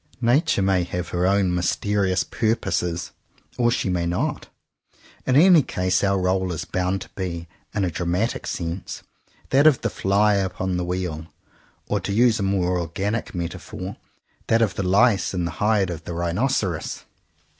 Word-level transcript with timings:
Nature 0.19 0.63
may 0.63 0.83
have 0.83 1.09
her 1.09 1.27
own 1.27 1.53
mysterious 1.53 2.23
purposes, 2.23 3.11
or 3.59 3.69
she 3.69 3.87
may 3.87 4.07
not; 4.07 4.47
in 5.27 5.35
any 5.35 5.61
case 5.61 6.03
our 6.03 6.19
role 6.19 6.51
is 6.51 6.65
bound 6.65 7.01
to 7.01 7.09
be, 7.09 7.47
in 7.75 7.85
a 7.85 7.91
dramatic 7.91 8.47
sense, 8.47 9.03
that 9.51 9.67
of 9.67 9.81
the 9.81 9.91
fly 9.91 10.33
upon 10.33 10.75
the 10.77 10.83
wheel; 10.83 11.27
or 11.87 11.99
to 11.99 12.11
use 12.13 12.39
a 12.39 12.41
more 12.41 12.79
organic 12.79 13.35
metaphor, 13.35 13.95
that 14.47 14.63
of 14.63 14.73
the 14.73 14.81
lice 14.81 15.35
in 15.35 15.45
the 15.45 15.51
hide 15.61 15.91
of 15.91 16.05
the 16.05 16.13
rhinoceros. 16.15 17.03